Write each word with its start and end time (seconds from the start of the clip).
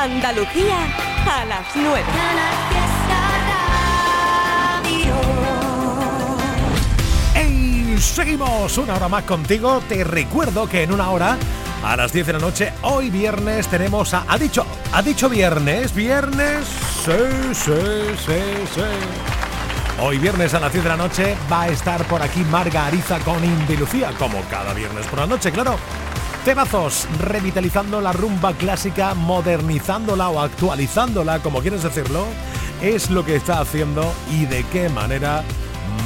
Andalucía 0.00 0.76
a 1.26 1.44
las 1.44 1.66
9. 1.74 2.04
¡Hey! 7.34 7.96
Seguimos 7.98 8.78
una 8.78 8.94
hora 8.94 9.08
más 9.08 9.24
contigo. 9.24 9.82
Te 9.88 10.04
recuerdo 10.04 10.68
que 10.68 10.84
en 10.84 10.92
una 10.92 11.10
hora, 11.10 11.36
a 11.82 11.96
las 11.96 12.12
10 12.12 12.28
de 12.28 12.32
la 12.32 12.38
noche, 12.38 12.72
hoy 12.82 13.10
viernes, 13.10 13.66
tenemos 13.66 14.14
a... 14.14 14.24
¿Ha 14.28 14.38
dicho? 14.38 14.64
¿Ha 14.92 15.02
dicho 15.02 15.28
viernes? 15.28 15.92
¿Viernes? 15.92 16.64
Sí, 17.04 17.12
sí, 17.52 17.72
sí, 18.24 18.40
sí. 18.72 20.00
Hoy 20.00 20.18
viernes 20.18 20.54
a 20.54 20.60
las 20.60 20.72
10 20.72 20.84
de 20.84 20.90
la 20.90 20.96
noche 20.96 21.36
va 21.50 21.62
a 21.62 21.68
estar 21.70 22.04
por 22.04 22.22
aquí 22.22 22.44
Marga 22.44 22.86
Ariza 22.86 23.18
con 23.18 23.44
Indy 23.44 23.76
Lucía, 23.76 24.12
como 24.16 24.40
cada 24.42 24.72
viernes 24.74 25.08
por 25.08 25.18
la 25.18 25.26
noche, 25.26 25.50
claro. 25.50 25.76
Temazos, 26.48 27.06
revitalizando 27.20 28.00
la 28.00 28.10
rumba 28.10 28.54
clásica, 28.54 29.12
modernizándola 29.12 30.30
o 30.30 30.40
actualizándola, 30.40 31.40
como 31.40 31.60
quieres 31.60 31.82
decirlo, 31.82 32.24
es 32.80 33.10
lo 33.10 33.22
que 33.22 33.36
está 33.36 33.60
haciendo 33.60 34.10
y 34.32 34.46
de 34.46 34.64
qué 34.72 34.88
manera 34.88 35.44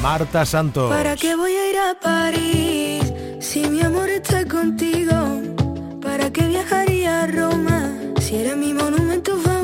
Marta 0.01 0.45
Santos. 0.45 0.89
¿Para 0.91 1.15
qué 1.15 1.37
voy 1.37 1.53
a 1.53 1.69
ir 1.69 1.77
a 1.77 1.97
París 1.97 3.13
si 3.39 3.69
mi 3.69 3.79
amor 3.83 4.09
está 4.09 4.45
contigo? 4.45 5.13
¿Para 6.01 6.29
qué 6.29 6.45
viajaría 6.49 7.21
a 7.21 7.27
Roma 7.27 7.93
si 8.19 8.35
eres 8.35 8.57
mi 8.57 8.73
monumento 8.73 9.37
favorito? 9.37 9.62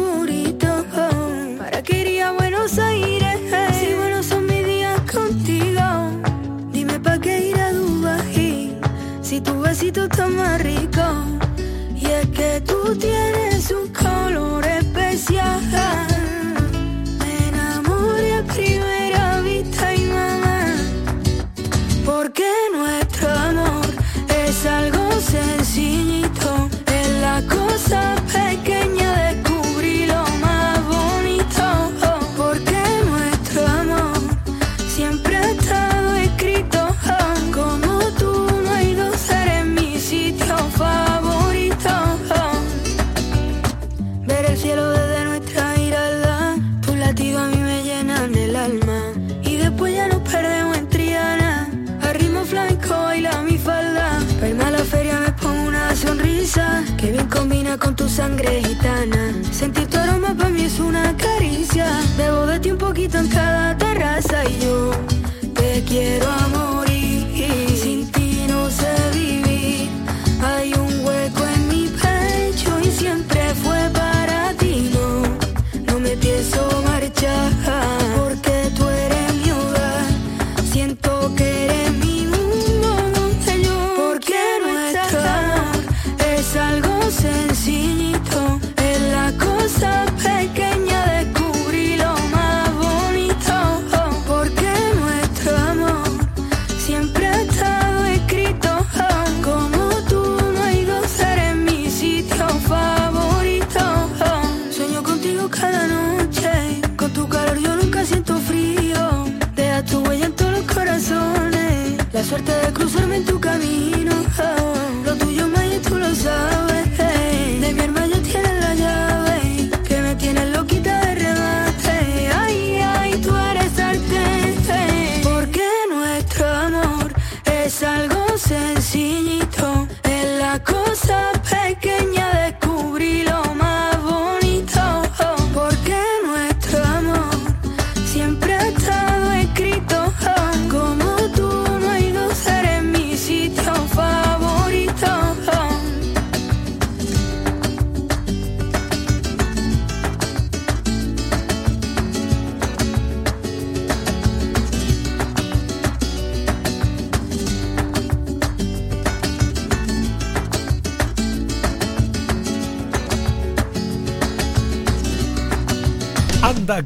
Está 9.88 10.27
más 10.27 10.61
rico. 10.61 11.01
Y 11.95 12.05
es 12.05 12.27
que 12.27 12.61
tú 12.61 12.95
tienes 12.97 13.71
un 13.71 13.88
color 13.93 14.65
especial. 14.65 15.61
Me 17.19 17.47
enamoré 17.47 18.39
a 18.39 18.44
primera 18.44 19.41
vista 19.41 19.95
y 19.95 20.05
mamá. 20.05 20.75
Porque 22.05 22.49
nuestro 22.73 23.30
amor 23.30 23.88
es 24.45 24.66
algo 24.66 25.11
sencillito. 25.21 26.69
Es 26.88 27.09
la 27.21 27.41
cosa 27.47 28.19
con 57.78 57.95
tu 57.95 58.08
sangre 58.09 58.64
gitana. 58.64 59.34
Sentir 59.52 59.88
tu 59.88 59.98
aroma 59.98 60.34
para 60.34 60.50
mí 60.50 60.64
es 60.64 60.80
una 60.80 61.16
caricia, 61.16 61.86
bebo 62.17 62.45
de 62.48 62.59
ti 62.59 62.72
un 62.72 62.78
poquito 62.78 63.17
en 63.20 63.28
cada 63.28 63.58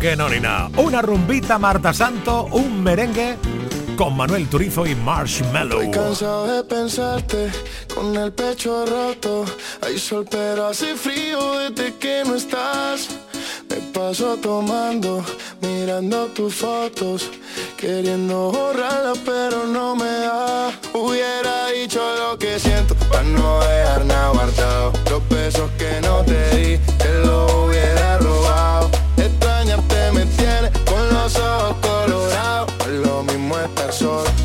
que 0.03 0.18
no 0.18 0.28
ni 0.28 0.41
nada. 0.41 0.69
Una 0.75 1.02
rumbita 1.02 1.58
Marta 1.58 1.94
Santo, 1.94 2.50
un 2.52 2.84
merengue 2.84 3.38
con 3.96 4.18
Manuel 4.18 4.50
Turizo 4.50 4.86
y 4.86 4.96
Marshmallow. 4.96 5.80
Estoy 5.80 5.91
cansado 5.91 6.46
de 6.46 6.64
pensarte 6.66 7.50
con 7.96 8.13
el 8.18 8.34
pecho 8.34 8.86
roto. 8.86 9.46
Hay 9.81 9.97
sol 9.97 10.25
pero 10.30 10.68
hace 10.68 10.97
frío 10.97 11.53
desde 11.53 11.96
que 11.96 12.22
no 12.25 12.36
estás. 12.36 13.12
Me 13.69 13.78
paso 13.94 14.36
tomando, 14.36 15.24
mirando 15.62 16.25
tus 16.36 16.53
fotos, 16.53 17.30
queriendo 17.78 18.52
borrarlas 18.52 19.19
pero 19.19 19.68
no 19.68 19.96
me 19.96 20.12
da. 20.28 20.69
Hubiera 20.94 21.68
dicho 21.68 22.02
lo 22.18 22.38
que 22.38 22.59
siento 22.59 22.94
para 23.09 23.24
no 23.24 23.62
dejar 23.62 24.03
nada 24.03 24.30
guardado. 24.31 24.92
Los 25.09 25.30
besos 25.30 25.72
que 25.78 26.02
no 26.02 26.25
te 26.25 26.58
di, 26.58 26.78
te 26.97 27.19
lo 27.25 27.68
hubiera 27.68 28.03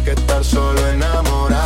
que 0.08 0.20
estar 0.20 0.42
solo 0.42 0.86
enamorado. 0.88 1.57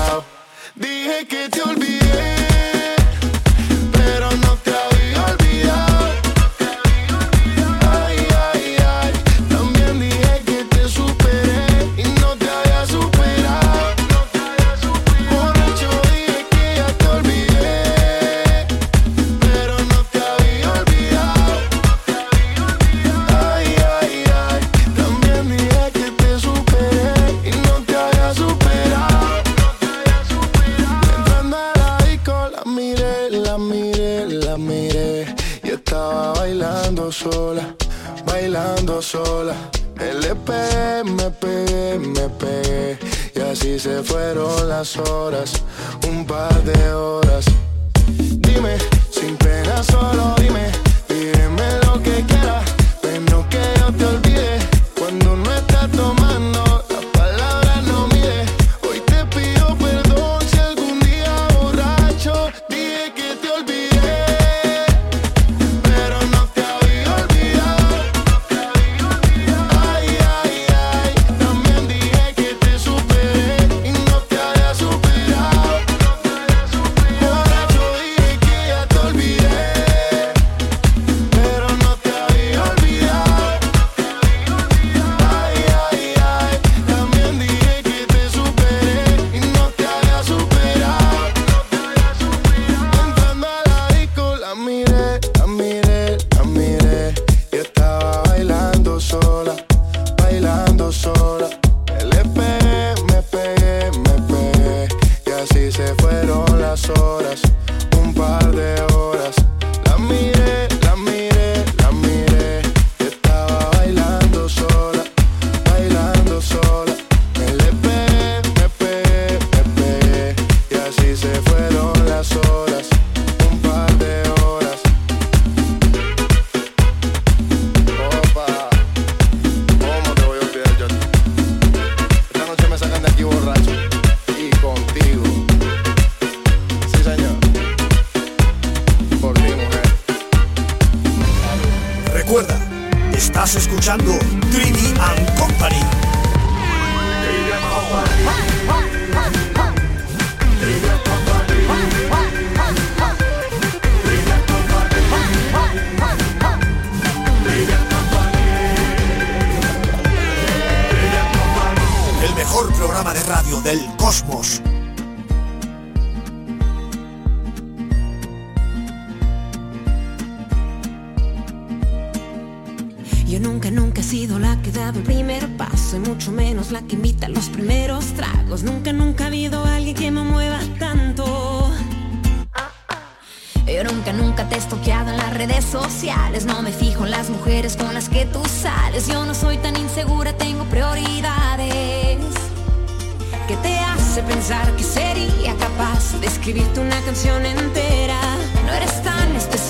Horas, 44.96 45.62
un 46.08 46.24
par 46.24 46.52
de 46.64 46.92
horas. 46.92 47.44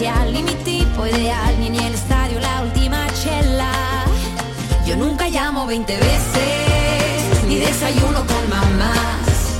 Ni 0.00 0.42
mi 0.42 0.54
tipo 0.64 1.06
ideal, 1.06 1.60
ni 1.60 1.66
en 1.66 1.74
el 1.74 1.94
estadio 1.94 2.40
la 2.40 2.62
última 2.62 3.06
chela. 3.22 3.72
Yo 4.86 4.96
nunca 4.96 5.28
llamo 5.28 5.66
20 5.66 5.96
veces, 5.96 7.44
ni 7.46 7.56
desayuno 7.56 8.24
con 8.26 8.48
mamás. 8.48 9.58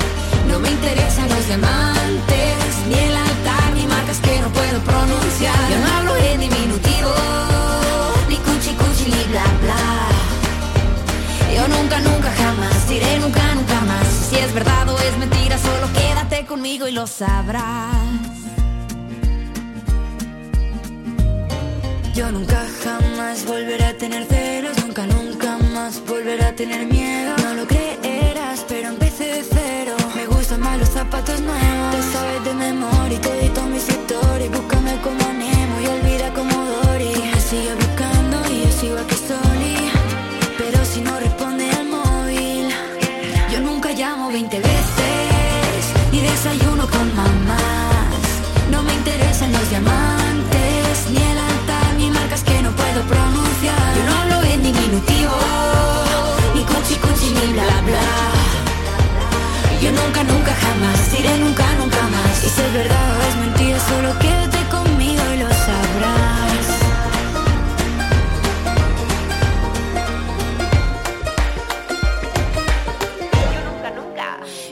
No 0.49 0.59
me 0.59 0.71
interesan 0.71 1.29
los 1.29 1.47
diamantes, 1.47 2.57
ni 2.89 2.95
el 2.95 3.15
altar, 3.15 3.75
ni 3.75 3.87
marcas 3.87 4.21
que 4.21 4.41
no 4.41 4.49
puedo 4.49 4.81
pronunciar. 4.81 5.71
Yo 5.71 5.79
no 5.79 5.97
hablo 5.97 6.17
en 6.17 6.41
diminutivo, 6.41 7.13
ni 8.29 8.37
cuchi 8.37 8.75
cuchi, 8.75 9.11
ni 9.11 9.25
bla 9.33 9.45
bla. 9.63 9.85
Yo 11.55 11.69
nunca, 11.69 11.99
nunca, 12.01 12.33
jamás 12.33 12.89
diré 12.89 13.19
nunca, 13.19 13.55
nunca 13.55 13.81
más. 13.83 14.07
Si 14.31 14.37
es 14.37 14.53
verdad 14.55 14.89
o 14.89 14.99
es 14.99 15.19
mentira, 15.19 15.59
solo 15.59 15.93
quédate 15.93 16.47
conmigo 16.47 16.89
y 16.89 16.93
lo 16.93 17.07
sabrás. 17.07 18.32
Yo 22.15 22.31
nunca 22.31 22.63
jamás 22.85 23.47
volveré 23.47 23.85
a 23.85 23.97
tener 23.97 24.27
celos, 24.27 24.77
nunca, 24.85 25.07
nunca 25.07 25.57
más 25.73 25.99
volveré 26.07 26.45
a 26.45 26.55
tener 26.55 26.87
miedo. 26.87 27.35
No 27.43 27.55
lo 27.55 27.67
creerás, 27.67 28.67
pero 28.69 28.89
empecé 28.89 29.25
de 29.25 29.43
cero. 29.43 29.97
Me 30.15 30.27
gustan 30.27 30.61
más 30.61 30.79
los 30.79 30.91
zapatos 30.91 31.41
nuevos. 31.41 31.97
Te 31.97 32.03
sabes 32.13 32.45
de 32.45 32.55
memoria 32.55 33.17
y 33.17 33.19
te 33.19 33.41
edito 33.41 33.63
mis 33.63 33.89
historias. 33.89 34.51
Búscame 34.51 35.01
como 35.01 35.25
Nemo 35.33 35.81
y 35.81 35.87
olvida 35.87 36.35
como 36.35 36.53
Dory. 36.53 37.15
Me 37.33 37.41
sigues 37.41 37.77
buscando 37.77 38.37
y 38.51 38.61
yo 38.65 38.71
sigo 38.73 38.99
aquí 38.99 39.17
soli. 39.17 39.91
Pero 40.59 40.85
si 40.85 41.01
no 41.01 41.19
responde 41.19 41.71
al 41.71 41.87
móvil, 41.87 42.69
yo 43.51 43.61
nunca 43.61 43.91
llamo 43.93 44.31
20 44.31 44.59
veces 44.59 45.83
ni 46.13 46.21
desayuno 46.21 46.87
con 46.91 47.17
mamás. 47.17 48.23
No 48.71 48.83
me 48.83 48.93
interesan 48.93 49.51
los 49.51 49.71
diamantes, 49.71 50.22
diminutivo, 54.93 55.37
ni 56.55 56.65
cuchi 56.65 56.97
cuchi, 57.01 57.31
ni 57.33 57.53
bla 57.53 57.81
bla. 57.87 58.09
Yo 59.81 59.91
nunca, 59.91 60.23
nunca, 60.23 60.53
jamás 60.55 61.13
diré 61.13 61.39
nunca, 61.39 61.65
nunca 61.79 62.03
más. 62.09 62.45
Y 62.45 62.49
si 62.49 62.61
es 62.61 62.73
verdad 62.73 63.17
o 63.17 63.23
es 63.29 63.37
mentira, 63.37 63.79
solo 63.81 64.19
quédate 64.19 64.59
conmigo 64.71 65.23
y 65.35 65.39
lo 65.39 65.49
sabrás. 65.49 66.67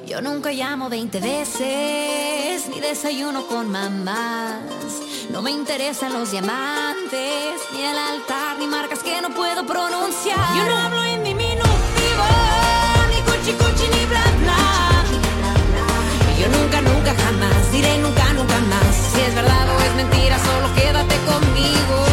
Yo 0.07 0.21
nunca 0.21 0.53
llamo 0.53 0.89
20 0.91 1.21
veces, 1.21 2.69
ni 2.69 2.81
desayuno 2.81 3.47
con 3.47 3.71
mamás. 3.71 5.10
No 5.40 5.44
me 5.44 5.52
interesan 5.52 6.12
los 6.12 6.32
diamantes, 6.32 7.62
ni 7.73 7.82
el 7.82 7.97
altar, 7.97 8.59
ni 8.59 8.66
marcas 8.66 8.99
que 8.99 9.23
no 9.23 9.30
puedo 9.30 9.64
pronunciar. 9.64 10.54
Yo 10.54 10.64
no 10.68 10.76
hablo 10.76 11.02
en 11.02 11.25
diminutivo, 11.25 12.26
ni 13.09 13.23
cuchi 13.23 13.52
cuchi, 13.56 13.88
ni 13.88 14.04
bla 14.04 14.23
bla. 14.42 15.02
Yo 16.38 16.47
nunca, 16.47 16.82
nunca, 16.82 17.14
jamás 17.14 17.73
diré 17.73 17.97
nunca, 17.97 18.35
nunca 18.35 18.59
más. 18.68 18.94
Si 19.14 19.20
es 19.23 19.35
verdad 19.35 19.66
o 19.75 19.80
es 19.80 19.94
mentira, 19.94 20.38
solo 20.44 20.75
quédate 20.75 21.16
conmigo 21.25 22.10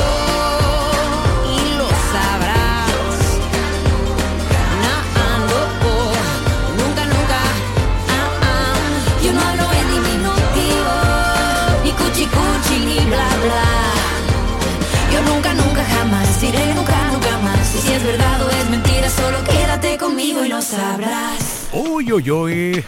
conmigo 20.37 20.45
y 20.45 20.49
lo 20.49 20.61
sabrás. 20.61 21.67
Uy, 21.73 22.11
uy, 22.11 22.31
uy. 22.31 22.85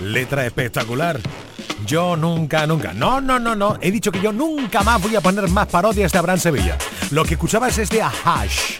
Letra 0.00 0.46
espectacular. 0.46 1.20
Yo 1.86 2.16
nunca, 2.16 2.66
nunca. 2.66 2.92
No, 2.92 3.20
no, 3.20 3.38
no, 3.38 3.54
no. 3.54 3.78
He 3.80 3.90
dicho 3.90 4.10
que 4.10 4.20
yo 4.20 4.32
nunca 4.32 4.82
más 4.82 5.00
voy 5.00 5.16
a 5.16 5.20
poner 5.20 5.48
más 5.48 5.66
parodias 5.68 6.12
de 6.12 6.18
Abraham 6.18 6.38
Sevilla. 6.38 6.76
Lo 7.10 7.24
que 7.24 7.34
escuchabas 7.34 7.78
es 7.78 7.88
de 7.90 8.02
Ahash. 8.02 8.78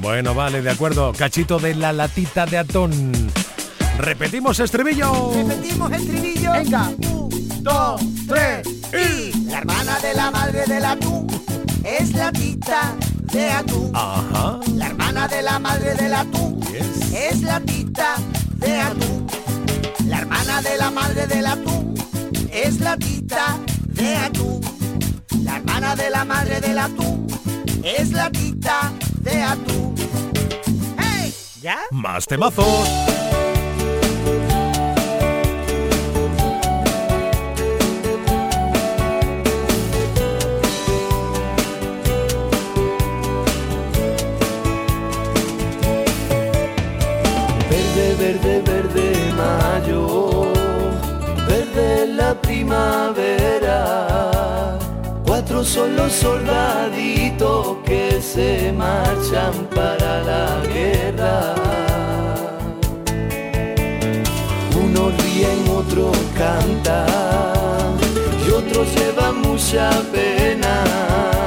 Bueno, 0.00 0.34
vale, 0.34 0.62
de 0.62 0.70
acuerdo. 0.70 1.12
Cachito 1.12 1.58
de 1.58 1.74
la 1.74 1.92
latita 1.92 2.46
de 2.46 2.58
atún. 2.58 3.30
Repetimos 3.98 4.60
estribillo. 4.60 5.32
Repetimos 5.34 5.92
el 5.92 6.06
trivillo. 6.06 6.52
Venga. 6.52 6.90
Un, 6.98 7.62
dos, 7.62 8.00
tres 8.28 8.66
y. 8.92 9.46
La 9.46 9.58
hermana 9.58 9.98
de 9.98 10.14
la 10.14 10.30
madre 10.30 10.64
del 10.66 10.84
atún 10.84 11.26
es 11.84 12.12
la 12.12 12.30
tita 12.30 12.94
de 13.32 13.50
atún. 13.50 13.90
Ajá. 13.94 14.58
La 14.74 14.86
hermana 14.86 15.28
de 15.28 15.42
la 15.42 15.58
madre 15.58 15.94
del 15.94 16.14
atún 16.14 16.60
Yes. 16.62 17.12
es 17.12 17.42
la 17.42 17.60
tita 17.60 18.16
de 18.56 18.80
atún. 18.80 19.26
La 20.06 20.18
hermana 20.18 20.62
de 20.62 20.76
la 20.78 20.90
madre 20.90 21.26
del 21.26 21.46
atún 21.46 21.94
es 22.50 22.80
la 22.80 22.96
tita 22.96 23.58
de 23.86 24.16
atún. 24.16 24.60
La 25.42 25.56
hermana 25.56 25.96
de 25.96 26.10
la 26.10 26.24
madre 26.24 26.60
del 26.60 26.78
atún 26.78 27.26
es 27.82 28.10
la 28.12 28.30
tita 28.30 28.92
de 29.20 29.42
atún. 29.42 29.94
¡Hey! 30.98 31.34
¿Ya? 31.60 31.78
Más 31.90 32.26
temazos. 32.26 32.88
Verde, 48.28 48.60
verde, 48.60 49.32
mayo, 49.38 50.52
verde 51.48 52.08
la 52.08 52.34
primavera. 52.34 53.78
Cuatro 55.26 55.64
son 55.64 55.96
los 55.96 56.12
soldaditos 56.12 57.78
que 57.86 58.20
se 58.20 58.70
marchan 58.70 59.54
para 59.74 60.20
la 60.24 60.60
guerra. 60.74 61.54
Unos 64.76 65.16
ríen, 65.22 65.66
otros 65.74 66.14
cantan 66.36 67.96
y 68.46 68.50
otros 68.50 68.94
llevan 68.94 69.40
mucha 69.40 69.88
pena. 70.12 71.37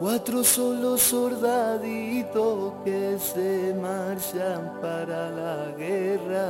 Cuatro 0.00 0.42
son 0.42 0.80
los 0.80 1.02
soldaditos 1.02 2.72
que 2.86 3.18
se 3.18 3.74
marchan 3.74 4.72
para 4.80 5.28
la 5.28 5.72
guerra. 5.76 6.48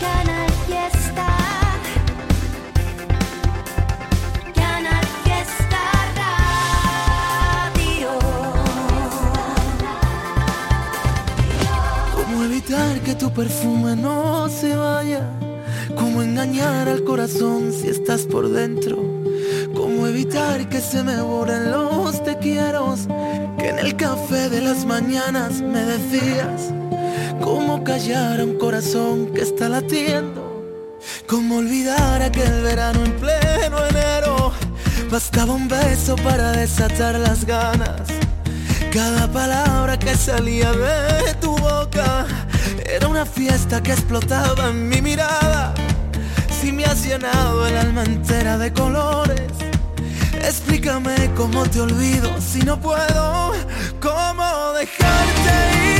Canal 0.00 0.50
Fiesta. 0.66 1.26
Canal 4.52 5.06
Fiesta 5.22 5.82
Radio. 7.70 8.10
¿Cómo 12.16 12.42
evitar 12.42 13.00
que 13.02 13.14
tu 13.14 13.30
perfume 13.32 13.94
no 13.94 14.48
se 14.48 14.74
vaya? 14.74 15.22
¿Cómo 16.10 16.24
engañar 16.24 16.88
al 16.88 17.04
corazón 17.04 17.72
si 17.72 17.86
estás 17.86 18.22
por 18.22 18.50
dentro? 18.50 18.96
¿Cómo 19.76 20.08
evitar 20.08 20.68
que 20.68 20.80
se 20.80 21.04
me 21.04 21.22
borren 21.22 21.70
los 21.70 22.24
te 22.24 22.36
quiero? 22.38 22.96
Que 23.56 23.68
en 23.68 23.78
el 23.78 23.94
café 23.94 24.48
de 24.48 24.60
las 24.60 24.84
mañanas 24.84 25.62
me 25.62 25.78
decías. 25.84 26.74
¿Cómo 27.40 27.84
callar 27.84 28.40
a 28.40 28.44
un 28.44 28.58
corazón 28.58 29.26
que 29.32 29.42
está 29.42 29.68
latiendo? 29.68 30.98
¿Cómo 31.28 31.58
olvidar 31.58 32.22
aquel 32.22 32.60
verano 32.60 33.04
en 33.04 33.12
pleno 33.12 33.86
enero? 33.86 34.52
Bastaba 35.12 35.54
un 35.54 35.68
beso 35.68 36.16
para 36.16 36.50
desatar 36.50 37.20
las 37.20 37.44
ganas. 37.44 38.08
Cada 38.92 39.30
palabra 39.30 39.96
que 39.96 40.16
salía 40.16 40.72
de 40.72 41.34
tu 41.34 41.56
boca 41.56 42.26
era 42.84 43.06
una 43.06 43.24
fiesta 43.24 43.80
que 43.80 43.92
explotaba 43.92 44.70
en 44.70 44.88
mi 44.88 45.00
mirada. 45.00 45.72
Si 46.60 46.72
me 46.72 46.84
has 46.84 47.06
llenado 47.06 47.66
el 47.66 47.74
alma 47.74 48.04
entera 48.04 48.58
de 48.58 48.70
colores, 48.70 49.50
explícame 50.44 51.30
cómo 51.34 51.64
te 51.64 51.80
olvido 51.80 52.38
si 52.38 52.60
no 52.60 52.78
puedo. 52.78 53.52
¿Cómo 53.98 54.72
dejarte 54.74 55.94
ir? 55.94 55.99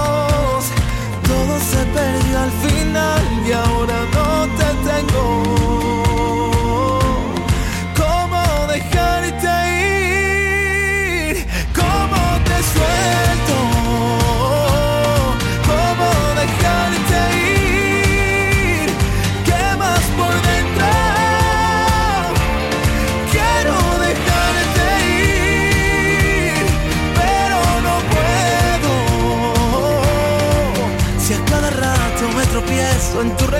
Se 1.71 1.85
perdió 1.85 2.39
al 2.39 2.51
final 2.51 3.47
y 3.47 3.51
ahora 3.53 3.99
no 4.13 4.47
te 4.57 4.89
tengo. 4.89 5.90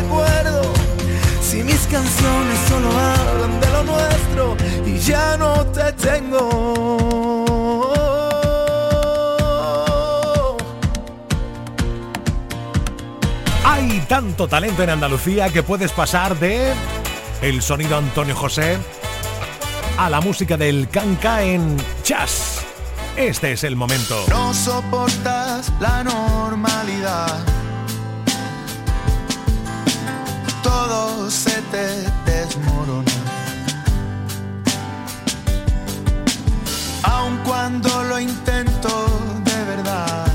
Recuerdo, 0.01 0.73
si 1.41 1.63
mis 1.63 1.87
canciones 1.87 2.59
solo 2.67 2.89
hablan 2.89 3.59
de 3.59 3.69
lo 3.69 3.83
nuestro 3.83 4.55
y 4.85 4.99
ya 4.99 5.35
no 5.37 5.65
te 5.67 5.91
tengo. 5.93 7.93
Hay 13.63 14.03
tanto 14.07 14.47
talento 14.47 14.83
en 14.83 14.91
Andalucía 14.91 15.49
que 15.49 15.63
puedes 15.63 15.91
pasar 15.91 16.37
de 16.39 16.73
el 17.41 17.61
sonido 17.61 17.97
Antonio 17.97 18.35
José 18.35 18.77
a 19.97 20.09
la 20.09 20.21
música 20.21 20.57
del 20.57 20.89
canca 20.89 21.43
en 21.43 21.77
jazz. 22.03 22.61
Este 23.15 23.53
es 23.53 23.63
el 23.63 23.75
momento. 23.75 24.25
No 24.29 24.53
soportas 24.53 25.71
la 25.79 26.03
normalidad. 26.03 27.60
Todo 30.83 31.29
se 31.29 31.61
te 31.73 31.85
desmorona. 32.25 33.11
Aun 37.03 37.37
cuando 37.45 38.03
lo 38.05 38.19
intento 38.19 38.89
de 39.45 39.63
verdad. 39.63 40.25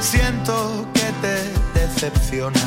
Siento 0.00 0.86
que 0.94 1.08
te 1.24 1.80
decepciona. 1.80 2.60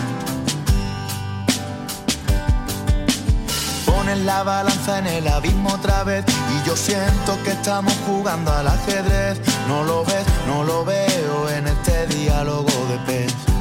Pones 3.86 4.19
la 4.19 4.43
balanza 4.43 5.00
en 5.00 5.08
el 5.08 5.28
abismo 5.30 5.69
otra 5.76 6.04
vez 6.04 6.26
y 6.28 6.67
yo 6.67 6.76
siento 6.76 7.41
que 7.46 7.52
estamos 7.52 7.93
jugando 8.06 8.52
al 8.52 8.67
ajedrez. 8.67 9.39
No 9.69 9.86
lo 9.86 10.04
ves, 10.04 10.26
no 10.46 10.65
lo 10.65 10.84
veo 10.84 11.50
en 11.50 11.67
este 11.67 12.06
diálogo 12.08 12.74
de 12.89 12.98
pez. 13.06 13.53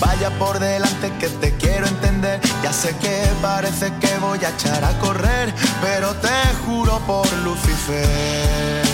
Vaya 0.00 0.30
por 0.38 0.58
delante 0.58 1.12
que 1.18 1.28
te 1.28 1.54
quiero 1.56 1.86
entender. 1.86 2.40
Ya 2.62 2.72
sé 2.72 2.96
que 2.96 3.22
parece 3.42 3.92
que 4.00 4.16
voy 4.18 4.38
a 4.44 4.50
echar 4.50 4.84
a 4.84 4.98
correr, 4.98 5.54
pero 5.82 6.14
te 6.14 6.54
juro 6.64 6.98
por 7.06 7.30
Lucifer. 7.44 8.89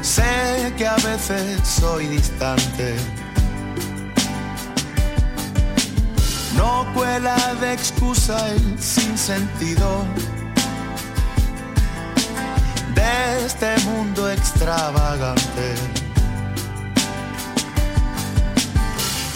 Sé 0.00 0.72
que 0.78 0.86
a 0.86 0.96
veces 0.96 1.60
soy 1.66 2.06
distante. 2.06 2.96
No 6.56 6.86
cuela 6.94 7.36
de 7.60 7.74
excusa 7.74 8.52
el 8.52 8.78
sinsentido 8.80 10.06
de 12.94 13.46
este 13.46 13.78
mundo 13.84 14.30
extravagante. 14.30 16.05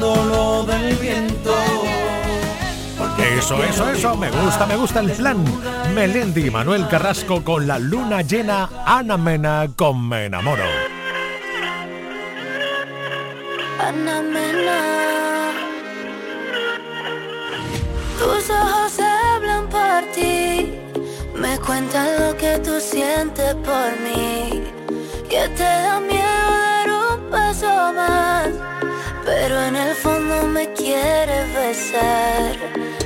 protegiéndolo 0.00 0.64
del 0.64 0.96
viento. 0.96 1.54
Eso, 3.38 3.62
eso, 3.62 3.90
eso, 3.90 4.16
me 4.16 4.30
gusta, 4.30 4.66
me 4.66 4.76
gusta 4.76 5.00
el 5.00 5.10
plan. 5.12 5.44
Melendi 5.94 6.46
y 6.46 6.50
Manuel 6.50 6.88
Carrasco 6.88 7.42
con 7.44 7.66
la 7.66 7.78
luna 7.78 8.22
llena, 8.22 8.68
Ana 8.86 9.16
Mena 9.16 9.68
con 9.76 10.08
Me 10.08 10.26
Enamoro. 10.26 10.64
Ana 13.78 14.22
Mena. 14.22 15.52
Tus 18.18 18.50
ojos 18.50 18.98
hablan 19.00 19.68
por 19.68 20.02
ti, 20.14 20.74
me 21.34 21.58
cuentan 21.58 22.06
lo 22.20 22.36
que 22.36 22.58
tú 22.58 22.78
sientes 22.80 23.54
por 23.54 23.90
mí. 24.04 24.62
Que 25.28 25.48
te 25.56 25.62
da 25.62 26.00
miedo 26.00 26.20
dar 26.24 26.90
un 26.90 27.30
paso 27.30 27.92
más, 27.94 28.48
pero 29.24 29.60
en 29.62 29.76
el 29.76 29.94
fondo 29.94 30.46
me 30.46 30.72
quieres 30.72 31.52
besar. 31.54 32.99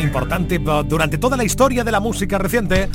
importante 0.00 0.56
eh, 0.56 0.82
durante 0.86 1.18
toda 1.18 1.36
la 1.36 1.44
historia 1.44 1.84
de 1.84 1.92
la 1.92 2.00
música 2.00 2.38
reciente. 2.38 2.88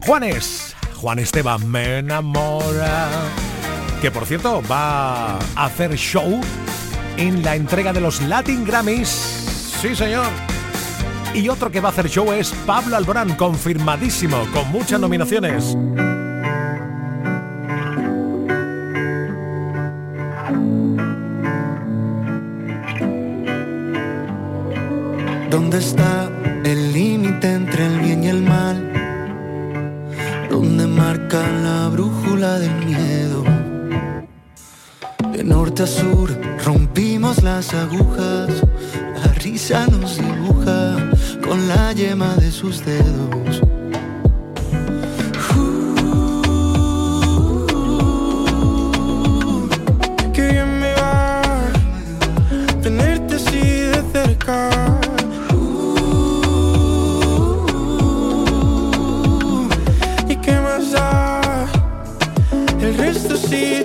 Juanes, 0.00 0.74
Juan 0.96 1.18
Esteban 1.18 1.70
me 1.70 1.98
enamora. 1.98 3.08
Que 4.00 4.10
por 4.10 4.26
cierto 4.26 4.62
va 4.70 5.34
a 5.34 5.38
hacer 5.56 5.94
show 5.96 6.40
en 7.16 7.42
la 7.42 7.54
entrega 7.54 7.92
de 7.92 8.00
los 8.00 8.20
Latin 8.22 8.64
Grammys. 8.64 9.08
Sí, 9.80 9.94
señor. 9.94 10.26
Y 11.34 11.48
otro 11.48 11.70
que 11.70 11.80
va 11.80 11.88
a 11.88 11.92
hacer 11.92 12.08
show 12.08 12.32
es 12.32 12.52
Pablo 12.66 12.96
Alborán, 12.96 13.34
confirmadísimo, 13.36 14.46
con 14.52 14.70
muchas 14.70 15.00
nominaciones. 15.00 15.76
¿Dónde 25.52 25.80
está 25.80 26.30
el 26.64 26.94
límite 26.94 27.52
entre 27.52 27.84
el 27.84 28.00
bien 28.00 28.24
y 28.24 28.28
el 28.28 28.40
mal? 28.40 28.90
¿Dónde 30.48 30.86
marca 30.86 31.46
la 31.62 31.88
brújula 31.88 32.58
del 32.58 32.74
miedo? 32.86 33.44
De 35.30 35.44
norte 35.44 35.82
a 35.82 35.86
sur 35.86 36.30
rompimos 36.64 37.42
las 37.42 37.74
agujas, 37.74 38.48
la 39.22 39.30
risa 39.44 39.86
nos 39.88 40.16
dibuja 40.16 41.10
con 41.46 41.68
la 41.68 41.92
yema 41.92 42.34
de 42.36 42.50
sus 42.50 42.82
dedos. 42.86 43.60
car 54.44 54.91
see 63.52 63.81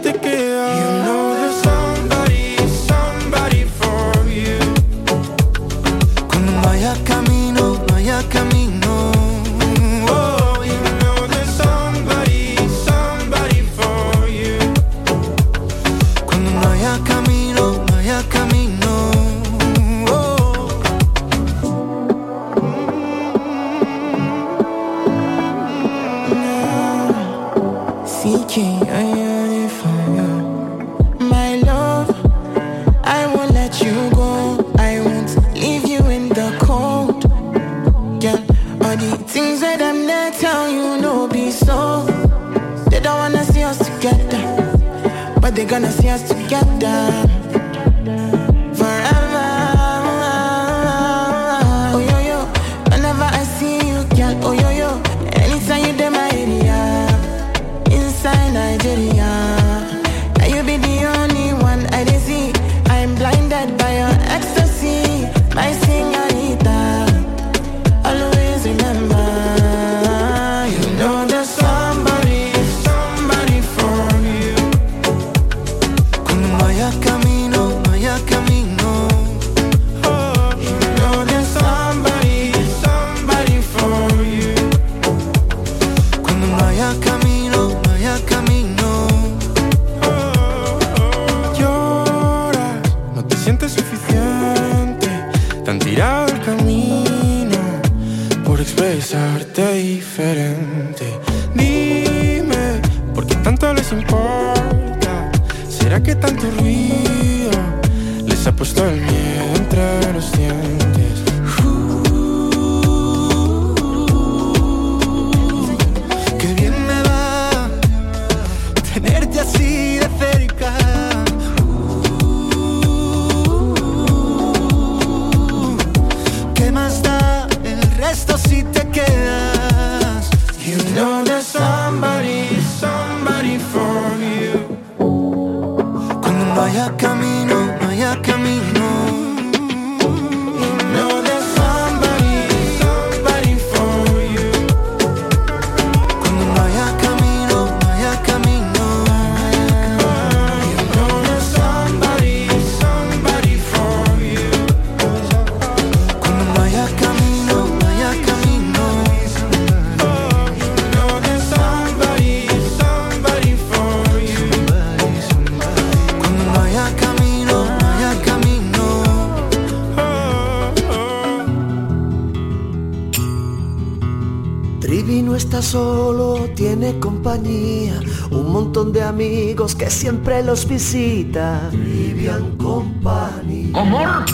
que 179.75 179.89
siempre 179.89 180.41
los 180.41 180.67
visita. 180.67 181.69
Trivian 181.71 182.55
Company. 182.57 183.71
Amor. 183.73 184.25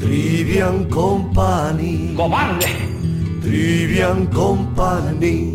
Trivian 0.00 0.84
Company. 0.86 2.14
Cobarde. 2.16 2.66
Trivian 3.40 4.26
Company. 4.26 5.54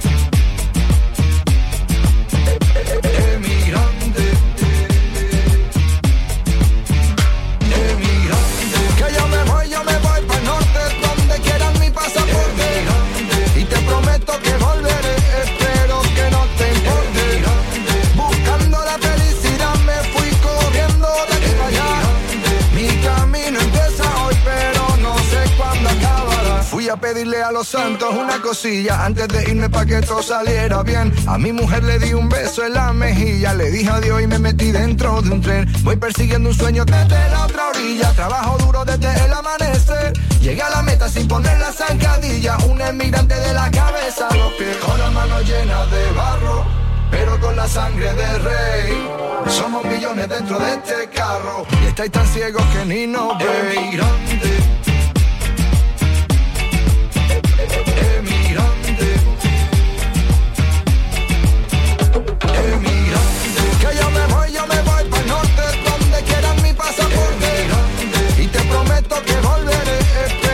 Pedirle 26.97 27.41
a 27.41 27.51
los 27.51 27.67
santos 27.67 28.13
una 28.13 28.41
cosilla 28.41 29.05
antes 29.05 29.27
de 29.27 29.49
irme 29.49 29.69
pa' 29.69 29.85
que 29.85 30.01
todo 30.01 30.21
saliera 30.21 30.83
bien. 30.83 31.13
A 31.27 31.37
mi 31.37 31.51
mujer 31.51 31.83
le 31.83 31.99
di 31.99 32.13
un 32.13 32.29
beso 32.29 32.65
en 32.65 32.73
la 32.73 32.91
mejilla, 32.93 33.53
le 33.53 33.71
dije 33.71 33.89
adiós 33.89 34.21
y 34.21 34.27
me 34.27 34.39
metí 34.39 34.71
dentro 34.71 35.21
de 35.21 35.29
un 35.29 35.41
tren. 35.41 35.71
Voy 35.83 35.95
persiguiendo 35.95 36.49
un 36.49 36.55
sueño 36.55 36.85
desde 36.85 37.29
la 37.29 37.45
otra 37.45 37.67
orilla, 37.69 38.11
trabajo 38.13 38.57
duro 38.57 38.85
desde 38.85 39.25
el 39.25 39.31
amanecer. 39.31 40.13
Llegué 40.41 40.61
a 40.61 40.69
la 40.69 40.81
meta 40.81 41.07
sin 41.07 41.27
poner 41.27 41.59
la 41.59 41.71
zancadilla, 41.71 42.57
un 42.69 42.81
emigrante 42.81 43.35
de 43.35 43.53
la 43.53 43.69
cabeza 43.71 44.27
los 44.35 44.53
pies, 44.53 44.77
con 44.77 44.97
las 44.99 45.11
manos 45.11 45.41
llenas 45.47 45.91
de 45.91 46.11
barro. 46.11 46.81
Pero 47.11 47.37
con 47.41 47.55
la 47.57 47.67
sangre 47.67 48.13
de 48.13 48.37
rey 48.39 49.09
Somos 49.45 49.83
millones 49.83 50.29
dentro 50.29 50.57
de 50.57 50.75
este 50.75 51.09
carro 51.13 51.65
Y 51.83 51.87
estáis 51.87 52.09
tan 52.09 52.25
ciegos 52.25 52.63
que 52.67 52.85
ni 52.85 53.05
nos 53.05 53.37
veis 53.37 53.99
prometo 69.11 69.25
que 69.25 69.41
volveré. 69.41 70.50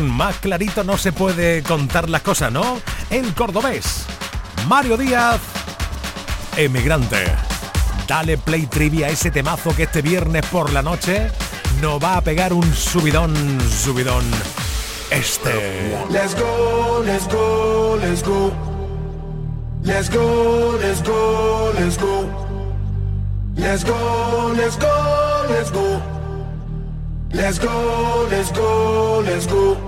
Más 0.00 0.36
clarito 0.36 0.84
no 0.84 0.96
se 0.96 1.12
puede 1.12 1.62
contar 1.62 2.08
las 2.08 2.22
cosas, 2.22 2.52
¿no? 2.52 2.80
El 3.10 3.34
cordobés. 3.34 4.06
Mario 4.66 4.96
Díaz, 4.96 5.40
emigrante. 6.56 7.26
Dale 8.06 8.38
play 8.38 8.66
trivia 8.66 9.08
a 9.08 9.10
ese 9.10 9.30
temazo 9.30 9.74
que 9.74 9.84
este 9.84 10.02
viernes 10.02 10.44
por 10.46 10.72
la 10.72 10.82
noche 10.82 11.30
nos 11.80 12.02
va 12.02 12.16
a 12.16 12.20
pegar 12.20 12.52
un 12.52 12.74
subidón, 12.74 13.34
subidón. 13.60 14.24
Este. 15.10 15.50
Go. 15.50 16.06
Let's 16.10 16.34
go, 16.34 17.02
let's 17.04 17.26
go, 17.28 17.96
let's 17.98 18.22
go. 18.22 18.28
Let's 27.32 27.58
go, 27.58 28.26
let's 28.30 28.52
go, 28.52 29.22
let's 29.24 29.46
go. 29.46 29.87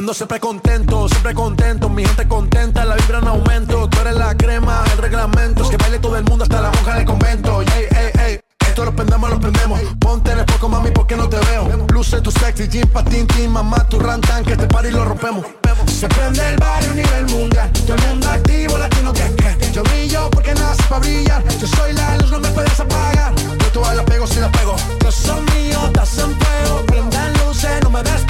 Siempre 0.00 0.40
contento, 0.40 1.08
siempre 1.08 1.34
contento, 1.34 1.88
mi 1.90 2.04
gente 2.04 2.26
contenta, 2.26 2.84
la 2.86 2.96
vibra 2.96 3.18
en 3.18 3.28
aumento, 3.28 3.86
tú 3.88 4.00
eres 4.00 4.16
la 4.16 4.34
crema, 4.34 4.82
el 4.92 4.98
reglamento, 4.98 5.62
es 5.62 5.68
que 5.68 5.76
baile 5.76 5.98
todo 5.98 6.16
el 6.16 6.24
mundo 6.24 6.42
hasta 6.42 6.60
la 6.60 6.70
monja 6.70 6.96
del 6.96 7.04
convento, 7.04 7.60
ey, 7.60 7.86
ey, 7.90 8.10
ey, 8.18 8.40
esto 8.66 8.86
lo 8.86 8.96
prendemos, 8.96 9.30
lo 9.30 9.38
prendemos, 9.38 9.78
ponte 10.00 10.32
en 10.32 10.38
el 10.40 10.44
poco 10.46 10.70
mami 10.70 10.90
porque 10.90 11.16
no 11.16 11.28
te 11.28 11.38
veo, 11.38 11.86
luce 11.92 12.20
tu 12.22 12.30
sexy, 12.30 12.66
jean 12.66 12.88
patín, 12.88 13.26
team, 13.26 13.52
mamá, 13.52 13.86
tu 13.88 14.00
rantan, 14.00 14.42
que 14.42 14.52
este 14.52 14.66
party 14.66 14.90
lo 14.90 15.04
rompemos, 15.04 15.44
se 15.86 16.08
prende 16.08 16.48
el 16.48 16.56
barrio 16.56 16.90
a 16.90 16.94
nivel 16.94 17.26
mundial, 17.26 17.70
todo 17.72 17.94
el 17.94 18.02
mundo 18.08 18.30
activo, 18.30 18.78
latino 18.78 19.12
que 19.12 19.34
que, 19.36 19.72
yo 19.72 19.82
brillo 19.82 20.30
porque 20.30 20.54
nace 20.54 20.82
para 20.88 21.00
brillar, 21.00 21.44
yo 21.60 21.66
soy 21.66 21.92
la 21.92 22.16
luz, 22.16 22.30
no 22.30 22.40
me 22.40 22.48
puedes 22.48 22.80
apagar, 22.80 23.34
yo 23.36 23.66
todas 23.72 23.94
la 23.94 24.04
pego 24.04 24.26
si 24.26 24.40
la 24.40 24.50
pego, 24.50 24.74
yo 25.04 25.12
soy 25.12 25.40
mío, 25.54 25.78
estás 25.86 26.18
en 26.18 26.36
fuego, 26.36 26.86
prendan 26.86 27.32
luces, 27.44 27.70
no 27.82 27.90
me 27.90 28.00
ando 28.00 28.29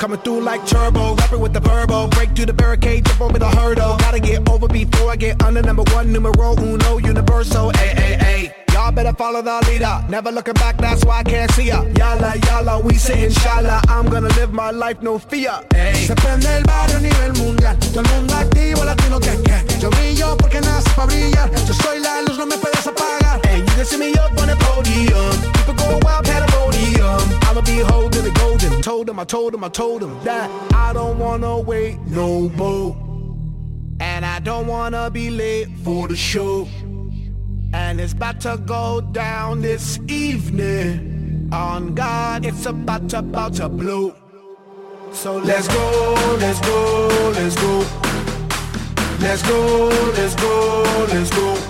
Coming 0.00 0.20
through 0.20 0.40
like 0.40 0.64
turbo, 0.64 1.14
rapping 1.14 1.40
with 1.40 1.52
the 1.52 1.60
verbo. 1.60 2.08
Break 2.08 2.34
through 2.34 2.46
the 2.46 2.54
barricade, 2.54 3.04
jump 3.04 3.20
over 3.20 3.38
the 3.38 3.50
hurdle. 3.50 3.98
Gotta 3.98 4.18
get 4.18 4.48
over 4.48 4.66
before 4.66 5.12
I 5.12 5.16
get 5.16 5.42
under 5.42 5.60
number 5.60 5.82
one, 5.92 6.10
numero 6.10 6.56
uno, 6.56 6.96
universal. 6.96 7.70
Ay, 7.74 7.92
ay, 7.98 8.16
ay. 8.18 8.54
Y'all 8.72 8.92
better 8.92 9.12
follow 9.12 9.42
the 9.42 9.60
leader. 9.68 10.02
Never 10.08 10.32
looking 10.32 10.54
back, 10.54 10.78
that's 10.78 11.04
why 11.04 11.18
I 11.18 11.22
can't 11.22 11.50
see 11.50 11.66
ya. 11.66 11.84
Yala, 12.00 12.32
yala, 12.48 12.82
we 12.82 12.94
say 12.94 13.26
inshallah. 13.26 13.82
I'm 13.88 14.08
gonna 14.08 14.34
live 14.40 14.54
my 14.54 14.70
life, 14.70 15.02
no 15.02 15.18
fear. 15.18 15.60
Se 15.92 16.14
prende 16.14 16.46
el 16.46 16.62
barrio 16.64 16.96
a 16.96 17.00
nivel 17.00 17.34
mundial. 17.34 17.76
Todo 17.92 18.00
el 18.00 18.08
mundo 18.08 18.34
activo, 18.36 18.82
latino 18.82 19.20
que 19.20 19.36
que. 19.42 19.80
Yo 19.80 19.90
brillo 19.90 20.34
porque 20.38 20.62
nace 20.62 20.88
para 20.96 21.08
brillar. 21.08 21.50
Yo 21.66 21.74
soy 21.74 22.00
la 22.00 22.22
luz, 22.22 22.38
no 22.38 22.46
me 22.46 22.56
puedes 22.56 22.86
apagar. 22.86 23.19
Can 23.80 23.86
see 23.86 23.96
me 23.96 24.12
up 24.12 24.30
on 24.38 24.46
the 24.46 24.56
podium. 24.56 25.52
People 25.54 25.72
go 25.72 25.98
wild, 26.02 26.26
pandemonium. 26.26 27.18
I'ma 27.44 27.62
be 27.62 27.78
holding 27.78 28.24
the 28.24 28.30
golden. 28.32 28.82
Told 28.82 29.08
him, 29.08 29.18
I 29.18 29.24
told 29.24 29.54
him, 29.54 29.64
I 29.64 29.70
told 29.70 30.02
him 30.02 30.22
that 30.22 30.50
I 30.74 30.92
don't 30.92 31.18
wanna 31.18 31.58
wait 31.60 31.98
no 32.00 32.50
more. 32.50 32.94
And 33.98 34.26
I 34.26 34.38
don't 34.40 34.66
wanna 34.66 35.10
be 35.10 35.30
late 35.30 35.68
for 35.82 36.08
the 36.08 36.14
show. 36.14 36.68
And 37.72 37.98
it's 38.02 38.12
about 38.12 38.42
to 38.42 38.58
go 38.66 39.00
down 39.00 39.62
this 39.62 39.98
evening. 40.08 41.48
On 41.50 41.94
God, 41.94 42.44
it's 42.44 42.66
about 42.66 43.08
to, 43.08 43.20
about 43.20 43.54
to 43.54 43.70
blow. 43.70 44.14
So 45.12 45.38
Let's 45.38 45.68
go, 45.68 46.36
let's 46.38 46.60
go, 46.60 47.32
let's 47.34 47.56
go. 47.56 47.78
Let's 49.20 49.42
go, 49.42 49.88
let's 50.18 50.34
go, 50.34 51.06
let's 51.08 51.30
go. 51.30 51.69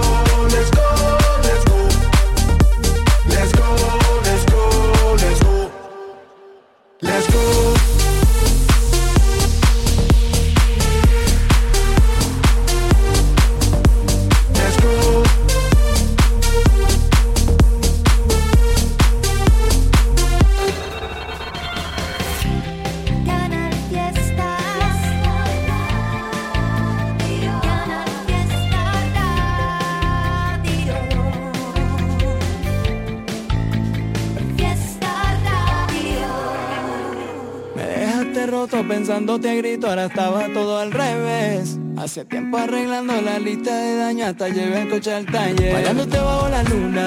pensándote 39.21 39.51
a 39.51 39.55
grito, 39.55 39.87
ahora 39.87 40.05
estaba 40.05 40.47
todo 40.47 40.79
al 40.79 40.91
revés. 40.91 41.77
Hace 41.97 42.25
tiempo 42.25 42.57
arreglando 42.57 43.13
la 43.21 43.37
lista 43.37 43.75
de 43.75 43.97
daño 43.97 44.25
hasta 44.25 44.49
llevé 44.49 44.81
el 44.81 44.89
coche 44.89 45.13
al 45.13 45.25
taller. 45.25 45.73
Bailándote 45.73 46.17
bajo 46.17 46.49
la 46.49 46.63
luna, 46.63 47.05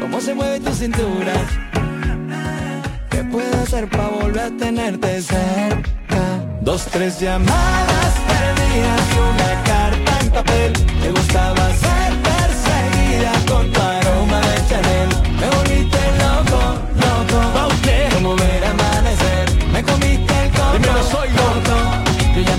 cómo 0.00 0.20
se 0.20 0.34
mueve 0.34 0.58
tu 0.58 0.72
cintura. 0.72 1.32
¿Qué 3.10 3.22
puedo 3.24 3.62
hacer 3.62 3.88
para 3.88 4.08
volver 4.08 4.40
a 4.40 4.50
tenerte 4.56 5.22
cerca? 5.22 6.44
Dos, 6.62 6.86
tres 6.86 7.20
llamadas 7.20 8.14
perdidas 8.26 9.00
y 9.14 9.18
una 9.18 9.62
carta 9.64 10.18
en 10.22 10.30
papel. 10.30 10.72
Me 11.00 11.10
gustaba 11.12 11.70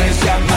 Dos, 0.00 0.49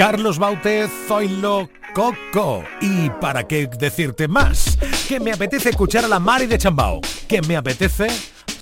Carlos 0.00 0.38
Bautez, 0.38 0.90
Zoilo 1.06 1.68
Coco. 1.92 2.64
¿Y 2.80 3.10
para 3.20 3.46
qué 3.46 3.66
decirte 3.66 4.28
más? 4.28 4.78
Que 5.06 5.20
me 5.20 5.30
apetece 5.30 5.68
escuchar 5.68 6.06
a 6.06 6.08
la 6.08 6.18
Mari 6.18 6.46
de 6.46 6.56
Chambao. 6.56 7.02
Que 7.28 7.42
me 7.42 7.54
apetece 7.54 8.06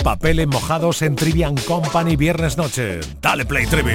papeles 0.02 0.48
mojados 0.48 1.00
en 1.02 1.14
Trivian 1.14 1.54
Company 1.58 2.16
viernes 2.16 2.56
noche. 2.56 2.98
Dale 3.22 3.44
play, 3.44 3.66
Trivi. 3.66 3.94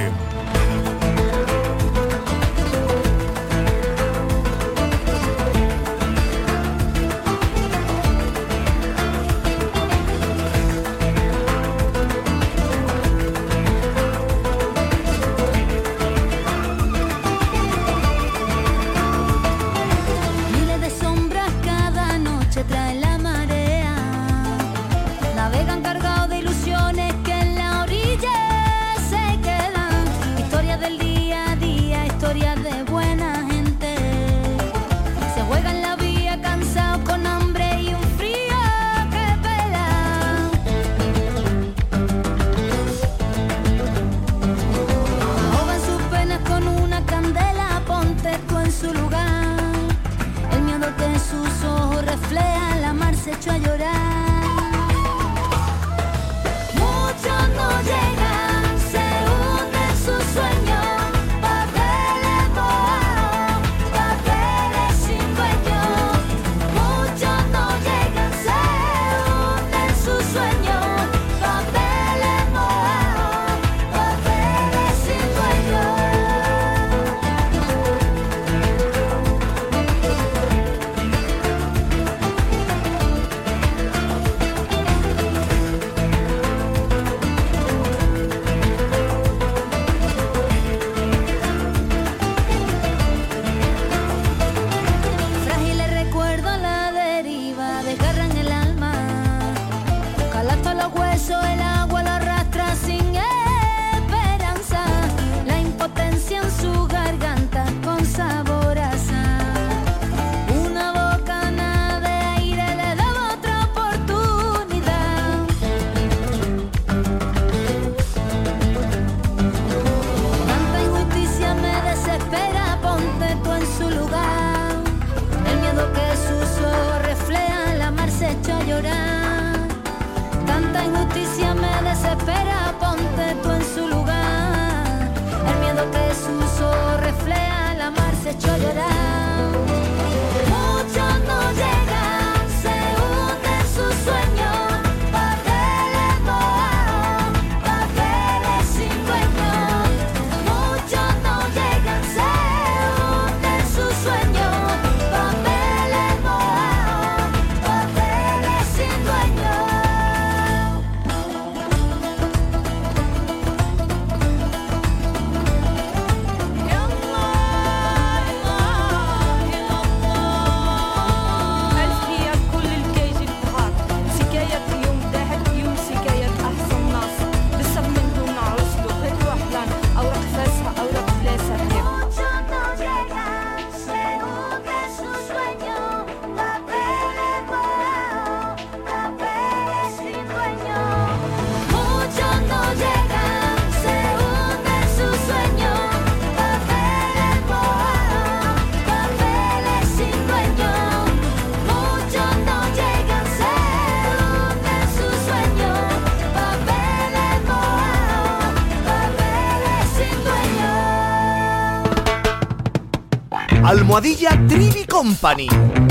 Almohadilla 213.93 214.31
Trivi 214.47 214.85
Company. 214.85 215.47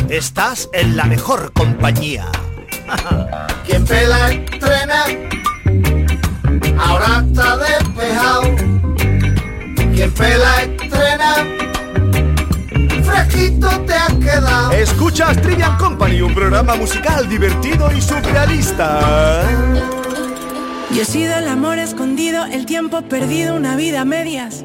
Estás 0.09 0.69
en 0.73 0.97
la 0.97 1.05
mejor 1.05 1.53
compañía. 1.53 2.27
Quien 3.65 3.85
pela 3.85 4.29
estrena, 4.29 5.05
ahora 6.81 7.25
está 7.25 7.59
despejado. 7.59 8.43
Quien 9.95 10.11
pela 10.15 10.63
estrena, 10.63 11.47
fresquito 13.05 13.69
te 13.87 13.95
has 13.95 14.15
quedado. 14.15 14.73
Escuchas 14.73 15.41
Trivian 15.41 15.79
Company, 15.79 16.23
un 16.23 16.35
programa 16.35 16.75
musical 16.75 17.29
divertido 17.29 17.89
y 17.97 18.03
surrealista. 18.03 19.49
Yo 20.91 21.03
he 21.03 21.05
sido 21.05 21.37
el 21.37 21.47
amor 21.47 21.79
escondido, 21.79 22.47
el 22.47 22.67
tiempo 22.67 23.03
perdido, 23.03 23.55
una 23.55 23.77
vida 23.77 24.01
a 24.01 24.05
medias. 24.05 24.65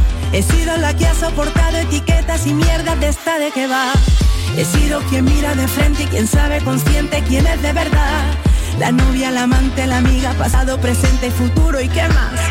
He 0.33 0.41
sido 0.41 0.77
la 0.77 0.95
que 0.95 1.05
ha 1.05 1.13
soportado 1.13 1.77
etiquetas 1.77 2.47
y 2.47 2.53
mierdas 2.53 2.99
de 2.99 3.09
esta 3.09 3.37
de 3.37 3.51
que 3.51 3.67
va. 3.67 3.91
He 4.57 4.63
sido 4.63 5.01
quien 5.09 5.25
mira 5.25 5.55
de 5.55 5.67
frente 5.67 6.03
y 6.03 6.05
quien 6.07 6.27
sabe 6.27 6.61
consciente 6.61 7.21
quién 7.27 7.45
es 7.45 7.61
de 7.61 7.73
verdad. 7.73 8.33
La 8.79 8.91
novia, 8.91 9.29
la 9.29 9.43
amante, 9.43 9.85
la 9.85 9.97
amiga, 9.97 10.33
pasado, 10.33 10.79
presente 10.79 11.27
y 11.27 11.31
futuro 11.31 11.81
y 11.81 11.89
qué 11.89 12.07
más. 12.09 12.50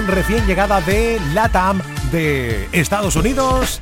Recién 0.00 0.46
llegada 0.46 0.80
de 0.80 1.20
LATAM 1.34 1.82
de 2.10 2.66
Estados 2.72 3.14
Unidos. 3.14 3.78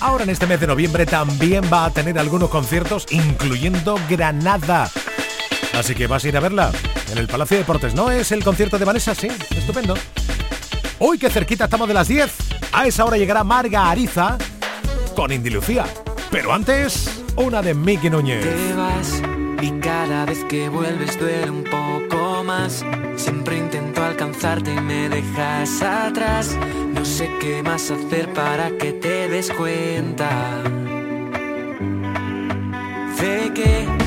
Ahora 0.00 0.24
en 0.24 0.30
este 0.30 0.46
mes 0.46 0.58
de 0.58 0.66
noviembre 0.66 1.04
también 1.04 1.64
va 1.70 1.84
a 1.84 1.90
tener 1.90 2.18
algunos 2.18 2.48
conciertos, 2.48 3.06
incluyendo 3.10 3.98
Granada. 4.08 4.90
Así 5.78 5.94
que 5.94 6.06
vas 6.06 6.24
a 6.24 6.28
ir 6.28 6.36
a 6.38 6.40
verla 6.40 6.72
en 7.12 7.18
el 7.18 7.28
Palacio 7.28 7.58
de 7.58 7.62
Deportes, 7.62 7.94
¿no? 7.94 8.10
Es 8.10 8.32
el 8.32 8.42
concierto 8.42 8.78
de 8.78 8.86
Vanessa, 8.86 9.14
sí, 9.14 9.28
estupendo. 9.50 9.94
Uy, 10.98 11.18
qué 11.18 11.28
cerquita 11.28 11.64
estamos 11.64 11.86
de 11.88 11.94
las 11.94 12.08
10. 12.08 12.32
A 12.72 12.86
esa 12.86 13.04
hora 13.04 13.18
llegará 13.18 13.44
Marga 13.44 13.90
Ariza 13.90 14.38
con 15.14 15.30
Indy 15.30 15.50
Lucía. 15.50 15.84
Pero 16.30 16.54
antes, 16.54 17.22
una 17.36 17.60
de 17.60 17.74
Miki 17.74 18.08
Núñez. 18.08 18.40
Te 18.40 19.66
y 19.66 19.78
cada 19.80 20.24
vez 20.24 20.42
que 20.44 20.70
vuelves 20.70 21.18
duele 21.18 21.50
un 21.50 21.64
poco 21.64 22.09
Siempre 23.16 23.56
intento 23.56 24.02
alcanzarte 24.02 24.72
y 24.74 24.80
me 24.80 25.08
dejas 25.08 25.82
atrás. 25.82 26.56
No 26.94 27.04
sé 27.04 27.30
qué 27.40 27.62
más 27.62 27.90
hacer 27.90 28.32
para 28.34 28.70
que 28.76 28.92
te 28.92 29.28
des 29.28 29.50
cuenta 29.50 30.30
de 33.20 33.52
que 33.54 33.99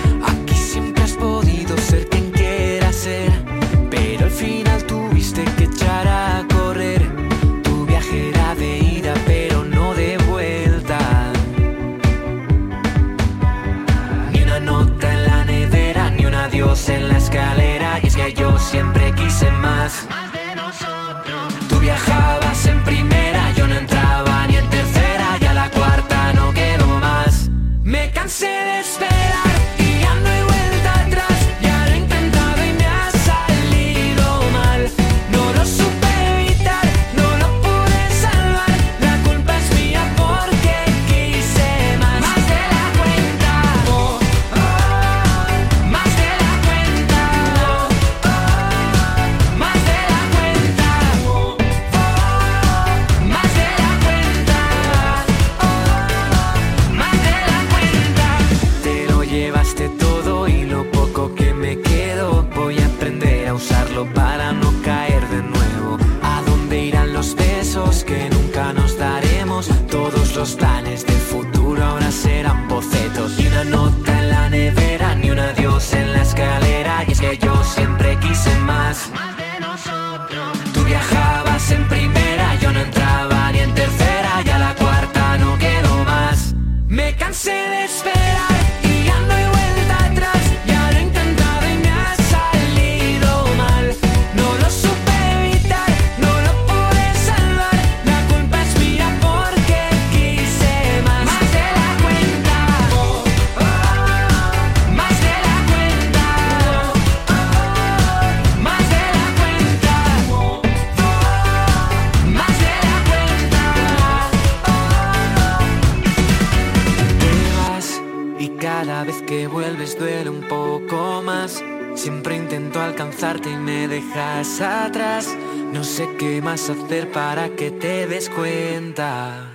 y 123.24 123.55
me 123.55 123.88
dejas 123.88 124.59
atrás. 124.59 125.34
No 125.71 125.86
sé 125.86 126.09
qué 126.19 126.41
más 126.41 126.69
hacer 126.69 127.09
para 127.09 127.55
que 127.55 127.71
te 127.71 128.05
des 128.05 128.30
cuenta. 128.30 129.49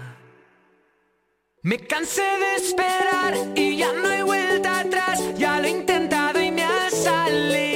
Me 1.63 1.77
cansé 1.79 2.23
de 2.23 2.55
esperar 2.57 3.35
y 3.55 3.77
ya 3.77 3.93
no 3.93 4.09
hay 4.09 4.23
vuelta 4.23 4.81
atrás. 4.81 5.21
Ya 5.37 5.61
lo 5.61 5.67
he 5.67 5.71
intentado 5.71 6.41
y 6.41 6.51
me 6.51 6.65
ha 6.65 6.91
salido 6.91 7.68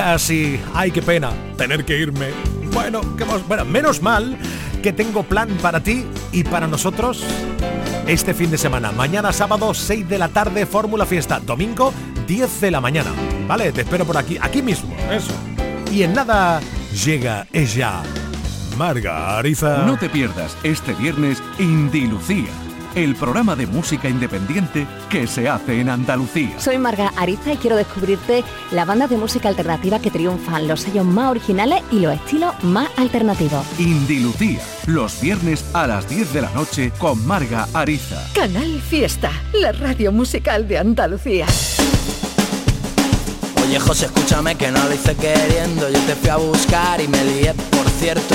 Ya 0.00 0.18
sí, 0.18 0.58
ay 0.72 0.90
qué 0.92 1.02
pena 1.02 1.30
tener 1.58 1.84
que 1.84 1.98
irme. 1.98 2.30
Bueno, 2.72 3.02
¿qué 3.18 3.26
más? 3.26 3.46
bueno, 3.46 3.66
menos 3.66 4.00
mal 4.00 4.38
que 4.82 4.94
tengo 4.94 5.24
plan 5.24 5.50
para 5.60 5.80
ti 5.80 6.06
y 6.32 6.42
para 6.42 6.66
nosotros 6.66 7.22
este 8.06 8.32
fin 8.32 8.50
de 8.50 8.56
semana. 8.56 8.92
Mañana 8.92 9.30
sábado 9.30 9.74
6 9.74 10.08
de 10.08 10.16
la 10.16 10.28
tarde 10.28 10.64
Fórmula 10.64 11.04
Fiesta, 11.04 11.38
domingo 11.38 11.92
10 12.26 12.62
de 12.62 12.70
la 12.70 12.80
mañana. 12.80 13.10
Vale, 13.46 13.72
te 13.72 13.82
espero 13.82 14.06
por 14.06 14.16
aquí, 14.16 14.38
aquí 14.40 14.62
mismo, 14.62 14.96
eso. 15.10 15.34
Y 15.92 16.02
en 16.02 16.14
nada 16.14 16.62
llega 17.04 17.46
ella, 17.52 18.02
Marga 18.78 19.36
Ariza. 19.36 19.84
No 19.84 19.98
te 19.98 20.08
pierdas 20.08 20.56
este 20.62 20.94
viernes 20.94 21.42
Indilucía, 21.58 22.48
el 22.94 23.14
programa 23.16 23.56
de 23.56 23.66
música 23.66 24.08
independiente 24.08 24.86
que 25.08 25.26
se 25.26 25.48
hace 25.48 25.80
en 25.80 25.88
Andalucía. 25.88 26.58
Soy 26.58 26.78
Marga 26.78 27.12
Ariza 27.16 27.52
y 27.52 27.56
quiero 27.56 27.76
descubrirte 27.76 28.44
la 28.72 28.84
banda 28.84 29.06
de 29.06 29.16
música 29.16 29.48
alternativa 29.48 30.00
que 30.00 30.10
triunfan, 30.10 30.68
los 30.68 30.80
sellos 30.80 31.04
más 31.04 31.30
originales 31.30 31.82
y 31.90 32.00
los 32.00 32.14
estilos 32.14 32.54
más 32.64 32.88
alternativos. 32.96 33.64
Indilucía, 33.78 34.60
los 34.86 35.20
viernes 35.20 35.64
a 35.72 35.86
las 35.86 36.08
10 36.08 36.32
de 36.32 36.42
la 36.42 36.50
noche 36.50 36.92
con 36.98 37.26
Marga 37.26 37.68
Ariza. 37.72 38.22
Canal 38.34 38.80
Fiesta, 38.80 39.30
la 39.52 39.72
radio 39.72 40.12
musical 40.12 40.66
de 40.68 40.78
Andalucía. 40.78 41.46
Oye 43.64 43.78
José, 43.78 44.06
escúchame 44.06 44.56
que 44.56 44.70
no 44.72 44.82
lo 44.82 44.92
hice 44.92 45.14
queriendo 45.14 45.88
Yo 45.88 46.00
te 46.00 46.16
fui 46.16 46.28
a 46.28 46.36
buscar 46.36 47.00
y 47.00 47.06
me 47.06 47.24
lié, 47.24 47.54
por 47.70 47.88
cierto 47.88 48.34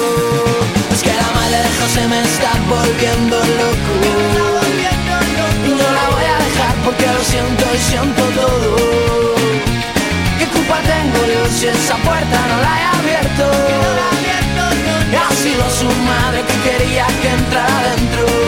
que 1.11 1.17
la 1.17 1.29
madre 1.37 1.57
de 1.65 1.71
José 1.79 2.07
me 2.07 2.19
está 2.21 2.51
volviendo 2.69 3.35
loco. 3.61 3.93
No 5.79 5.87
la 5.97 6.05
voy 6.13 6.25
a 6.35 6.37
dejar 6.45 6.75
porque 6.85 7.07
lo 7.07 7.23
siento 7.31 7.63
y 7.75 7.79
siento 7.89 8.23
todo. 8.41 8.75
¿Qué 10.39 10.45
culpa 10.55 10.77
tengo 10.93 11.21
yo 11.33 11.43
si 11.57 11.67
esa 11.67 11.95
puerta 12.07 12.37
no 12.51 12.57
la 12.65 12.73
he 12.79 12.85
abierto? 12.99 13.45
Y 15.11 15.15
ha 15.15 15.29
sido 15.43 15.65
su 15.79 15.89
madre 16.11 16.39
que 16.49 16.57
quería 16.69 17.05
que 17.21 17.29
entrara 17.39 17.79
dentro 17.95 18.40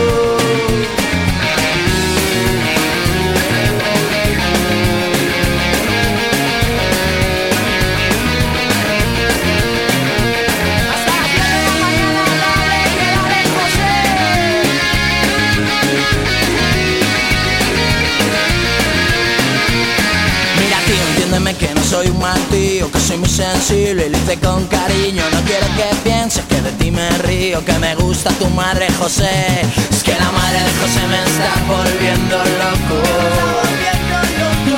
soy 22.04 22.12
un 22.12 22.20
mal 22.20 22.40
Que 22.50 23.00
soy 23.00 23.18
muy 23.18 23.30
sensible 23.30 24.08
y 24.08 24.10
lo 24.10 24.18
hice 24.18 24.38
con 24.40 24.66
cariño. 24.68 25.24
No 25.32 25.42
quiero 25.42 25.68
que 25.78 25.96
pienses 26.04 26.44
que 26.46 26.62
de 26.62 26.72
ti 26.74 26.92
me 26.92 27.10
río 27.20 27.64
Que 27.66 27.74
me 27.80 27.96
gusta 27.96 28.30
tu 28.32 28.48
madre 28.50 28.88
José. 29.00 29.62
Es 29.92 30.04
que 30.04 30.12
la 30.12 30.32
madre 30.32 30.60
de 30.60 30.72
José 30.82 31.02
me 31.08 31.24
está 31.24 31.52
volviendo 31.68 32.38
loco. 32.62 32.98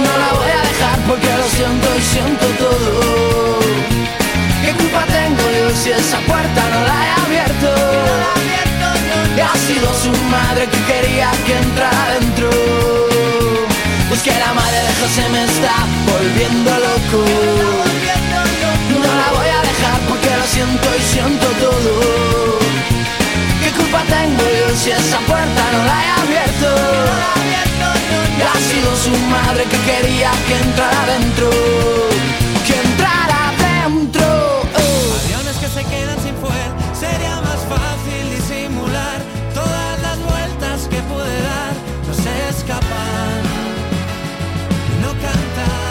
No 0.05 0.17
la 0.23 0.31
voy 0.37 0.51
a 0.51 0.61
dejar 0.69 0.99
porque 1.07 1.29
lo 1.37 1.47
siento 1.49 1.87
y 1.97 2.01
siento 2.01 2.45
todo. 2.59 3.59
¿Qué 4.63 4.71
culpa 4.73 5.05
tengo 5.05 5.43
yo 5.57 5.75
si 5.81 5.91
esa 5.91 6.19
puerta 6.19 6.61
no 6.73 6.79
la 6.89 6.97
he 7.05 7.11
abierto? 7.25 7.69
Y 9.35 9.39
ha 9.39 9.55
sido 9.67 9.87
su 9.93 10.11
madre 10.29 10.67
que 10.67 10.93
quería 10.93 11.31
que 11.45 11.57
entrara 11.57 12.19
dentro 12.19 13.04
pues 14.15 14.33
que 14.33 14.39
la 14.39 14.53
madre 14.53 14.77
de 14.77 14.93
José 15.01 15.27
me 15.27 15.43
está 15.43 15.75
volviendo 16.07 16.71
loco 16.71 17.19
No 19.03 19.11
la 19.21 19.29
voy 19.35 19.49
a 19.49 19.59
dejar 19.59 19.99
porque 20.07 20.29
lo 20.37 20.45
siento 20.45 20.87
y 20.97 21.01
siento 21.01 21.45
todo 21.59 22.59
¿Qué 23.61 23.71
culpa 23.71 24.03
tengo 24.07 24.41
yo 24.41 24.73
si 24.73 24.91
esa 24.91 25.19
puerta 25.19 25.63
no 25.73 25.83
la 25.83 25.97
he 26.05 26.09
abierto? 26.23 26.69
Ha 28.39 28.59
sido 28.71 28.95
su 28.95 29.11
madre 29.27 29.65
que 29.65 29.79
quería 29.79 30.31
que 30.47 30.55
entrara 30.63 31.03
adentro 31.03 31.49
Que 32.65 32.75
entrara 32.87 33.49
adentro 33.49 34.27
oh. 34.79 35.25
Aviones 35.25 35.57
que 35.57 35.67
se 35.67 35.83
quedan 35.83 36.19
sin 36.23 36.35
fuel 36.37 36.71
Sería 36.97 37.35
más 37.41 37.59
fácil 37.67 38.23
disimular 38.33 39.19
Todas 39.53 40.01
las 40.01 40.17
vueltas 40.23 40.87
que 40.87 41.01
pude 41.01 41.35
dar 41.51 41.73
No 42.07 42.13
sé 42.13 42.31
escapar 42.57 43.74
cantar. 45.25 45.84